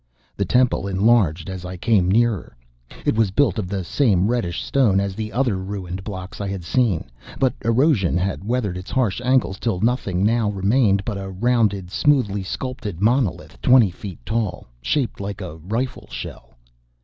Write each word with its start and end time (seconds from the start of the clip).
The 0.35 0.45
temple 0.45 0.87
enlarged 0.87 1.47
as 1.47 1.63
I 1.63 1.77
came 1.77 2.09
nearer. 2.09 2.57
It 3.05 3.15
was 3.15 3.29
built 3.29 3.59
of 3.59 3.67
the 3.67 3.83
same 3.83 4.27
reddish 4.27 4.59
stone 4.63 4.99
as 4.99 5.13
the 5.13 5.31
other 5.31 5.57
ruined 5.57 6.03
blocks 6.03 6.41
I 6.41 6.47
had 6.47 6.63
seen. 6.63 7.03
But 7.37 7.53
erosion 7.63 8.17
had 8.17 8.43
weathered 8.43 8.77
its 8.77 8.89
harsh 8.89 9.21
angles 9.23 9.59
till 9.59 9.79
nothing 9.79 10.25
now 10.25 10.49
remained 10.49 11.05
but 11.05 11.19
a 11.19 11.29
rounded, 11.29 11.91
smoothly 11.91 12.41
sculptured 12.41 12.99
monolith, 12.99 13.61
twenty 13.61 13.91
feet 13.91 14.17
tall, 14.25 14.65
shaped 14.81 15.19
like 15.21 15.39
a 15.39 15.57
rifle 15.57 16.07
shell. 16.09 16.57